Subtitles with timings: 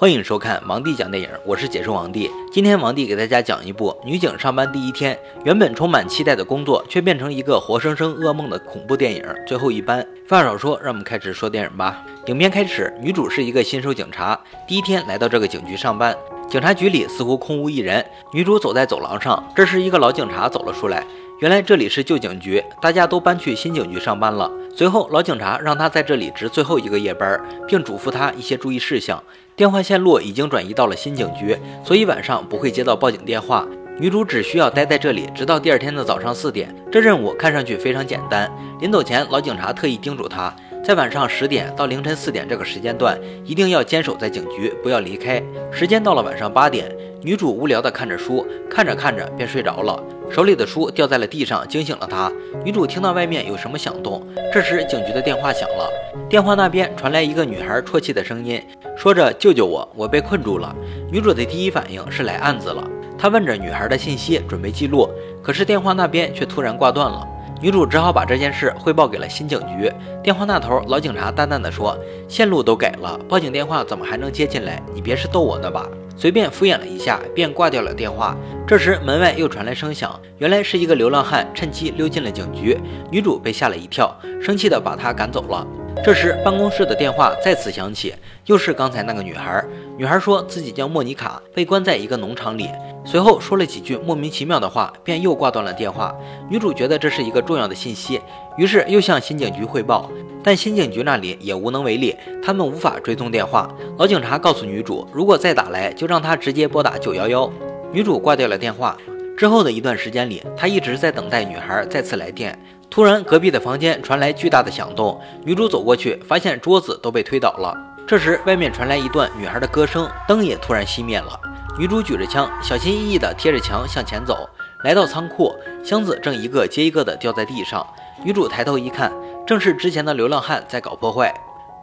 [0.00, 2.30] 欢迎收看王帝讲电影，我是解说王帝。
[2.50, 10.02] 今天王帝给大家讲一部女警上班第一天，原本充满期待的工作，却变成一个活生生噩梦的恐怖电影《最后一班》。
[10.26, 12.02] 话少说，让我们开始说电影吧。
[12.28, 16.16] 影片开始，女主是一个新手警察，第一天来到这个警局上班。
[16.48, 21.04] 警察局里似乎空无一人，女主走在走廊上，这时一个老警察走了出来。
[21.40, 24.50] 原来这里是旧警局，大家都搬去新警局上班了。
[24.76, 29.22] 随后，老警察让他在这里值最后一个夜班，并嘱咐他一些注意事项。
[29.56, 33.66] 电话线路已经转移到了新警局，所以晚上不会接到报警电话。
[33.98, 36.74] 女主只需要待在这里，直到第二天的早上四点。
[36.92, 38.50] 这任务看上去非常简单。
[38.78, 40.54] 临走前，老警察特意叮嘱她。
[40.90, 45.40] 在晚上十点到凌晨四点这个时间段，一定要坚守在警局，不要离开。
[45.70, 52.28] 时间到了晚上八点，女主无聊地看着书，看着看着便睡着了，手里的书掉在了地上，惊醒了她。
[52.64, 55.88] 女主听到外面有什么响动，这时警局的电话响了，
[56.28, 58.60] 电话那边传来一个女孩啜泣的声音，
[58.96, 60.74] 说着：“救救我，我被困住了。”
[61.08, 62.84] 女主的第一反应是来案子了，
[63.16, 65.08] 她问着女孩的信息，准备记录，
[65.40, 67.24] 可是电话那边却突然挂断了。
[67.62, 69.92] 女主只好把这件事汇报给了新警局。
[70.22, 71.94] 电话那头，老警察淡淡的说
[72.26, 74.82] ：“线路都改了，报警电话怎么还能接进来？
[74.94, 75.86] 你别是逗我呢吧？”
[76.16, 78.34] 随便敷衍了一下，便挂掉了电话。
[78.66, 82.78] 这时门外又传来声响，原来是一个流浪汉趁机溜进了警局。
[83.10, 85.66] 女主被吓了一跳，生气的把他赶走了。
[86.02, 88.14] 这时，办公室的电话再次响起，
[88.46, 89.62] 又是刚才那个女孩。
[89.98, 92.70] 女孩说自己叫莫妮卡，被关在一个农场里。
[93.04, 96.14] 随后说了几句莫名其妙的话，便又挂断了电话。
[96.48, 98.18] 女主觉得这是一个重要的信息，
[98.56, 100.10] 于是又向新警局汇报，
[100.42, 103.70] 但新警局那里也无能为力，他们无法追踪电话。
[103.98, 107.50] 老警察告诉女主，如果再打来，就让她直接拨打九幺幺。
[107.92, 108.96] 女主挂掉了电话。
[109.36, 112.58] 之后的一段时间里，她一直在等待女孩再次来电。
[112.90, 115.20] 突然，隔壁的房间传来巨大的响动。
[115.44, 117.72] 女主走过去，发现桌子都被推倒了。
[118.04, 121.38] 这时，外面传来一段女孩的歌声，灯也突然熄灭了。
[121.78, 124.50] 女主举着枪，小心翼翼地贴着墙向前走。
[124.82, 127.86] 来到仓库，箱子正一个接一个地掉在地上。
[128.24, 129.12] 女主抬头一看，
[129.46, 131.32] 正是之前的流浪汉在搞破坏。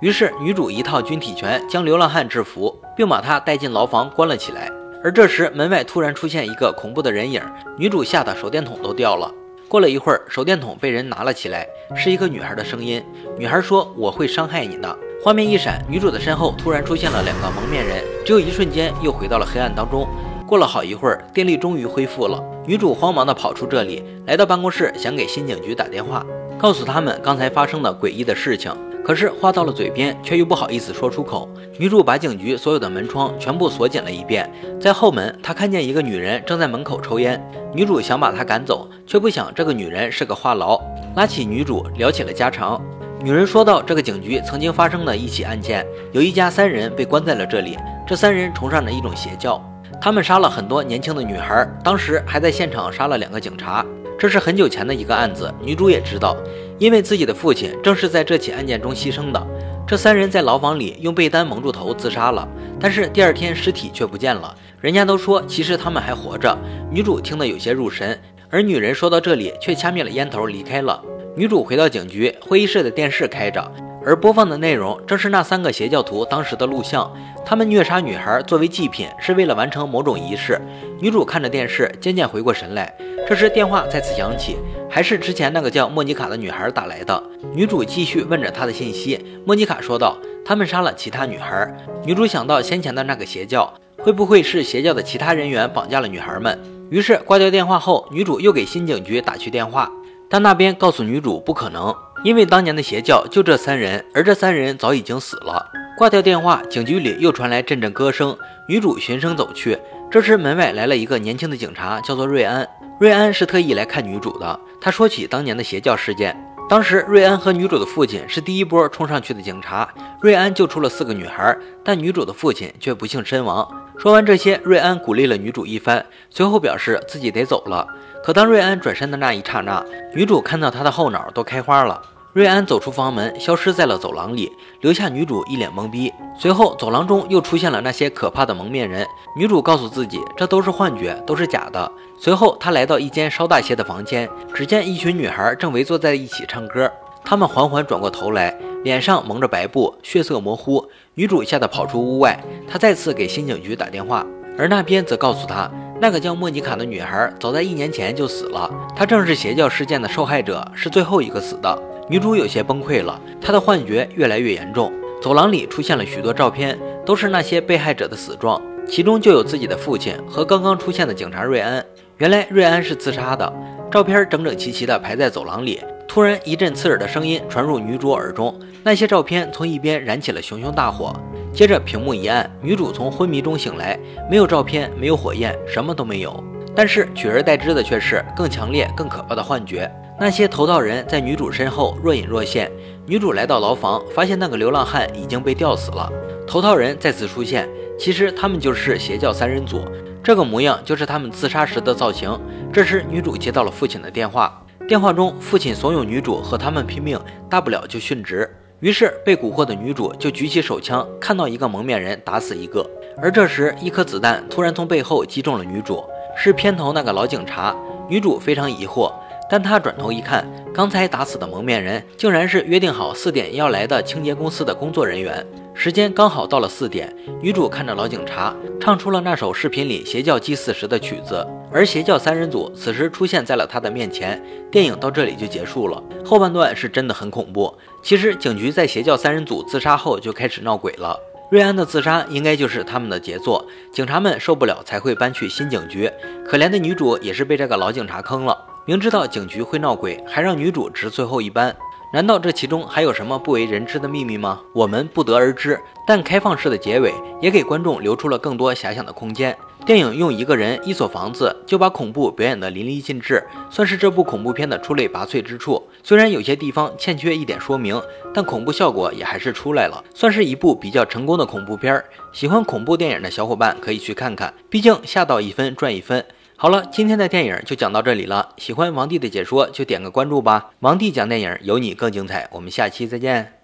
[0.01, 4.69] 于是，女主一套军体拳将流浪汉制服，并把他带进牢房关了起来。
[5.01, 7.41] 而这时，门外突然出现一个恐怖的人影，
[7.78, 9.31] 女主吓得手电筒都掉了。
[9.69, 13.03] 过了一会儿，手电筒被人拿了起来，是一个女孩的声音。
[13.38, 20.07] 女孩说：“我会伤害你的。”画面一闪，女主的身后突然出现了两个蒙面人，只有一瞬间又回到了黑暗当中。
[20.47, 26.25] 过了好一会儿，电力终于恢复了，女主慌忙地跑出这里，来到办公室，想给新警局打电话，
[26.57, 28.72] 告诉他们刚才发生的诡异的事情。
[29.07, 31.47] 可是话到了嘴边，却又不好意思说出口。
[31.79, 34.51] 女主把警局所有的门窗全部锁紧了一遍，
[34.81, 37.41] 在后门，她看见一个女人正在门口抽烟。
[37.73, 40.81] 女主想把她赶走，却不想这个女人是个话痨，
[41.16, 42.84] 拉起女主聊起了家常。
[43.22, 47.78] 女人说到，这个警局曾经发生的一起案件，有一家三人被关在了这里。
[48.06, 49.57] 这三人崇尚着一种邪教，
[50.01, 53.85] 他们杀了很多年轻的女孩，当时还在现场杀了两个警察。
[54.19, 56.35] 这是很久前的一个案子，女主也知道，
[56.79, 59.47] 因为自己的父亲正是在这起案件中牺牲的。
[59.88, 62.47] 这三人在牢房里用被单蒙住头自杀了，
[62.79, 64.53] 但是第二天尸体却不见了。
[64.81, 66.57] 人家都说其实他们还活着。
[66.91, 71.01] 女主听得有些入神，而女人说到这里却掐灭了烟头离开了。
[71.35, 73.71] 女主回到警局，会议室的电视开着，
[74.05, 77.09] 而播放的内容正是那三个邪教徒当时的录像。
[77.45, 80.59] 他们虐杀女孩作为祭品，是为了完成某种仪式。
[80.99, 82.94] 女主看着电视，渐渐回过神来。
[83.27, 84.57] 这时电话再次响起，
[84.89, 87.21] 还是之前那个叫莫妮卡的女孩打来的。
[87.53, 89.19] 女主继续问着她的信息。
[89.45, 91.69] 莫妮卡说道：“他们杀了其他女孩。”
[92.07, 96.57] 女主想到先前的那个邪教，会不会是邪教的其他人员绑架了女孩们？
[96.89, 99.91] 于是挂掉电话后，女主又给新警局打去电话，
[100.29, 105.69] 但那边告诉女主不可能，因为当年的邪教就这三人，而这三人早已经死了。
[105.97, 108.38] 挂掉电话，警局里又传来阵阵歌声。
[108.69, 109.77] 女主循声走去，
[110.09, 112.65] 这时门外来了一个年轻的警察，叫做瑞安。
[113.00, 114.59] 瑞安是特意来看女主的。
[114.81, 116.35] 他说起当年的邪教事件，
[116.68, 119.88] 当时瑞安和女主的父亲是第一波冲上去的警察。
[120.19, 123.69] 瑞安救出了四个女孩，但女主的父亲却不幸身亡。
[124.00, 127.88] 说完这些，瑞安鼓励了女主一番，随后表示自己得走了。
[128.24, 129.86] 可当瑞安转身的那一刹那，
[130.16, 132.01] 女主看到他的后脑都开花了。
[132.38, 136.13] 瑞安走出房门，消失在了走廊里，留下女主一脸懵逼。
[136.38, 139.04] 随后，走廊中又出现了那些可怕的蒙面人。
[139.36, 141.92] 女主告诉自己，这都是幻觉，都是假的。
[142.19, 146.88] 随后，她来到一间稍大些的房间，只见一群女孩正围坐在一起唱歌。
[147.25, 150.88] 她们缓缓转过头来，脸上蒙着白布，血色模糊。
[151.16, 154.24] 女主吓得跑出屋外，她再次给新警局打电话，
[154.60, 155.68] 而那边则告诉她，
[156.00, 161.75] 那个叫莫妮卡的女孩早在一年前就死了，她正是邪教事件的受害者，是最后一个死的。
[162.09, 164.92] 女主有些崩溃了，她的幻觉越来越严重。
[165.21, 171.83] 走廊里出现了许多照片，都是那些被害者的死状，其中就有自己的父亲和刚刚出现的警察瑞安。
[172.18, 173.51] 原来瑞安是自杀的，
[173.92, 175.81] 照片整整齐齐地排在走廊里。
[176.07, 181.13] 突然，一阵刺耳的声音传入女主耳中，那些照片从一边燃起了熊熊大火。
[181.51, 184.00] 接着，屏幕一暗，女主从昏迷中醒来，
[184.30, 186.42] 没有照片，没有火焰，什么都没有。
[186.74, 189.92] 但是取而代之的却是更强烈、更可怕的幻觉。
[190.19, 192.72] 那些头套人在女主身后若隐若现。
[193.06, 196.12] 女主来到牢房，发现那个流浪汉已经被吊死了。
[196.48, 197.69] 头套人再次出现，
[198.00, 199.86] 其实他们就是邪教三人组，
[200.24, 202.36] 这个模样就是他们自杀时的造型。
[202.74, 208.50] 这时，女主接到了父亲的电话，电话中父亲怂恿女主和他们拼命，大不了就殉职。
[208.80, 212.84] 于是被蛊惑的女主就举起手枪，看到一个蒙面人打死一个。
[213.22, 216.04] 而这时，一颗子弹突然从背后击中了女主，
[216.36, 217.75] 是片头那个老警察。
[218.10, 219.12] 女主非常疑惑。
[219.49, 225.45] 但他转头一看，刚才打死的蒙面人竟然是约定好四点要来的清洁公司的工作人员。
[225.73, 231.45] 时间刚好到了四点，女主看着老警察，唱出了那首视频里邪教祭祀时的曲子。
[231.71, 234.41] 而邪教三人组此时出现在了他的面前。
[234.71, 236.01] 电影到这里就结束了。
[236.25, 237.73] 后半段是真的很恐怖。
[238.01, 241.17] 其实警局在邪教三人组自杀后就开始闹鬼了。
[241.51, 246.11] 瑞安的自杀应该就是他们的杰作，警察们受不了才会搬去新警局。
[246.45, 248.57] 可怜的女主也是被这个老警察坑了。
[248.88, 251.75] 明知道警局会闹鬼，还让女主值最后一班，
[252.13, 254.62] 难道这其中还有什么不为人知的秘密吗？
[254.74, 255.78] 我们不得而知。
[256.07, 259.54] 但开放式的结尾也给观众留出了更多遐想的空间。
[259.86, 265.86] 电影用一个人、一所房子就把恐怖表演得淋漓尽致，算是这部恐怖片的出类拔萃之处。
[266.01, 268.01] 虽然有些地方欠缺一点说明，
[268.33, 272.01] 但恐怖效果也还是出来了，算是一部比较成功的恐怖片。
[272.31, 276.24] 喜欢恐怖电影的小伙伴可以去看看，毕竟吓到一分赚一分。
[276.59, 278.50] 好了，今天的电影就讲到这里了。
[278.57, 280.71] 喜欢王帝的解说就点个关注吧。
[280.80, 282.50] 王帝讲电影，有你更精彩。
[282.51, 283.56] 我们下期再见。